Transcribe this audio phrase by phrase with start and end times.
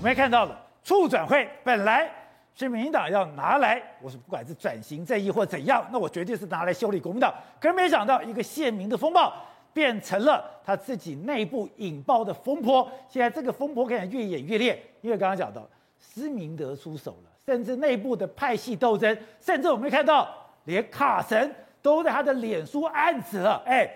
[0.00, 2.10] 我们也看到了，促转会本来
[2.54, 7.30] 是民进党要拿来，我说不管是转型正义或怎样，那我绝对是拿来修理国民党。
[7.60, 9.30] 可是没想到，一个县民的风暴
[9.74, 12.90] 变成了他自己内部引爆的风波。
[13.10, 15.68] 现在这个风波可能越演越烈，因为刚刚讲到
[15.98, 20.26] 施明德出手了，甚至内部的派系斗争，甚至我们看到
[20.64, 23.86] 连卡神都在他的脸书暗指了，哎。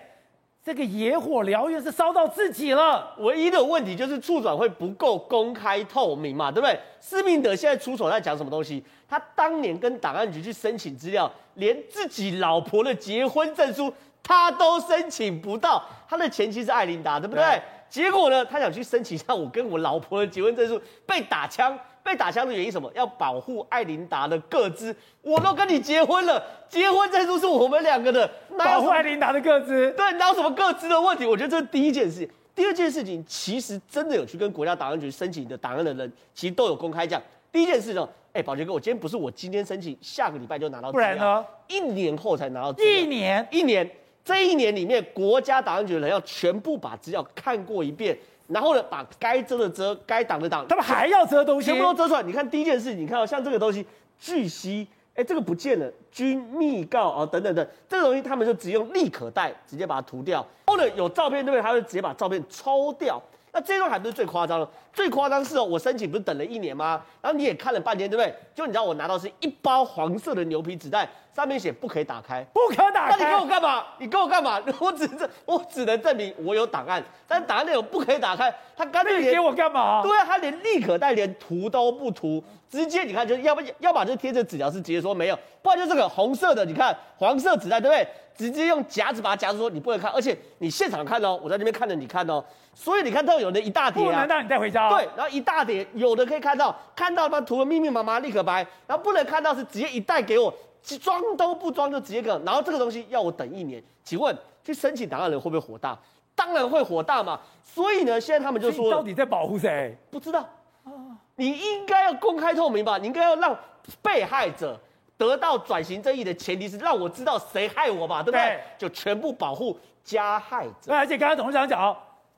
[0.65, 6.75] 这个野火燎原是烧到自己了，唯一的问题就是促转会不够公开透明嘛，对不对？
[6.99, 8.83] 施明德现在出手在讲什么东西？
[9.07, 17.43] 他当年跟档案局去申请资料，连自己老婆的结婚证书他都申请不到，他的前妻是艾琳达，对不对？
[17.43, 17.61] 对。
[17.87, 21.77] 结果呢，他想去申请一下我跟我老婆的结婚证书，被打枪。
[22.03, 22.87] 被打枪的原因什么？
[22.93, 24.95] 要保护艾琳达的个资。
[25.23, 26.39] 我都跟你结婚了，
[26.69, 29.91] 结婚证书是我们两个的，保护艾琳达的个资。
[29.91, 31.25] 对，哪有什么个资的问题？
[31.25, 32.29] 我觉得这是第一件事。
[32.55, 37.21] 第二件事情，其实真的有去跟国家档案局申请的档案的人，其实都有公开讲。
[37.51, 41.45] 第一件事呢，哎，宝杰哥，我今天不是我今天申请，下个礼拜就拿到不然呢？
[41.67, 42.73] 一年后才拿到。
[42.81, 43.89] 一年，一年，
[44.23, 48.17] 这一年里面，国家档案局的人要全部把资料看过一遍。
[48.47, 52.21] 然后呢，把该遮的遮，该挡的挡，他们还要遮东西，全部都遮出来。
[52.21, 53.83] 你看第一件事，你看到像这个东西，
[54.19, 60.45] 据悉，哎，这个不见了，军密告啊，等等等，这个东西他们就只用立可带直接把它涂掉。
[60.67, 61.61] 或者，有照片对不对？
[61.61, 63.21] 他会直接把照片抽掉。
[63.53, 67.01] 那这段还不是最夸张的，最夸张是哦，我申请不是等了一年吗？
[67.21, 68.35] 然后你也看了半天，对不对？
[68.53, 73.17] 就你知道我拿到是一包黄色的牛皮纸袋，上面写不可以打开，不可打开。
[73.17, 73.85] 那你给我干嘛？
[73.99, 74.61] 你给我干嘛？
[74.79, 78.53] 我只是我只能证明我有档案，但档案内容不可以打开。
[78.77, 80.01] 他干脆你给我干嘛？
[80.01, 88.07] 对啊，他连立可带连涂都不涂，直接你看，就要不要把这贴着纸条是直接说没有，不然就这个红色的，你看黄色纸袋，对不对？
[88.37, 94.89] 直接用夹子把它夹住，说你不能看，而且你现场看哦，我在那边看着你看哦，所以你看到有的一大叠、啊，不能让你带回家、哦。
[94.89, 100.53] 对，然后一大叠，有的可以看到，看到他涂的密密麻麻立可白，然后不能看到是直接一袋给我，
[100.99, 105.97] 装都不装就直接给，然后这个东西要我等一年，请问去申请档案的人会不会火大？
[106.35, 107.39] 当然会火大嘛。
[107.63, 109.97] 所以呢，现在他们就说，到底在保护谁？
[110.11, 110.41] 不知道
[110.83, 110.91] 啊，
[111.35, 112.97] 你应该要公开透明吧？
[112.97, 113.57] 你应该要让
[114.01, 114.79] 被害者。
[115.17, 118.41] 得到转型正义的前提是让我知道谁害我吧，对不对？
[118.41, 120.91] 对，就全部保护加害者。
[120.93, 121.95] 而且刚刚董事长讲哦，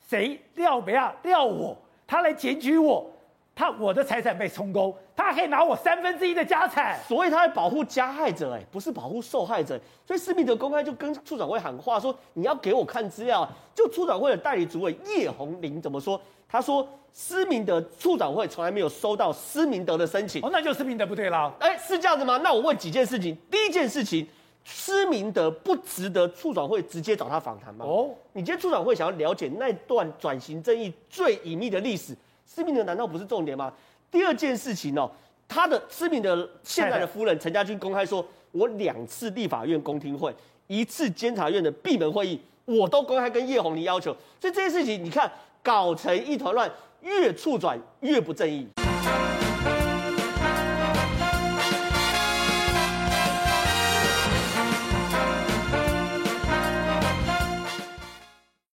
[0.08, 1.76] 谁料不要料我，
[2.06, 3.10] 他来检举我，
[3.58, 9.80] 他我的财产被充公，他还可以拿我三分之一的家产，所以他会保护加害者，哎，不是保护受害者。
[10.06, 13.50] 所以施明德公开就跟处长会喊话说，你要给我看资料。
[13.74, 16.22] 就处长会的代理主委叶红林怎么说？
[16.48, 21.52] 他说：“施明德处长会从来没有收到施明德的申请，哦，那就施明德不对啦。
[21.60, 22.40] 哎，是这样子吗？
[22.44, 23.36] 那我问几件事情。
[23.52, 24.26] 第一件事情，
[24.64, 27.86] 施明德不值得处长会直接找他访谈吗？
[27.86, 32.16] 哦，你今天处长会想要了解那段转型正义最隐秘的历史，
[32.48, 33.72] 施明德难道不是重点吗？
[34.10, 35.12] 第二件事情哦，
[35.48, 40.34] 他的施明德现在的夫人陈家军公开说，我两次立法院公听会，
[40.68, 44.16] 一次监察院的闭门会议，我都公开跟叶红林要求。
[44.40, 45.32] 所以这件事情，你看。”
[45.64, 46.72] 搞成一团乱，
[47.02, 48.66] 越促转越不正义。